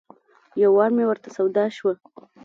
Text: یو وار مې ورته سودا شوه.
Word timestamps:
یو 0.61 0.71
وار 0.77 0.91
مې 0.95 1.03
ورته 1.07 1.29
سودا 1.35 1.65
شوه. 1.77 1.93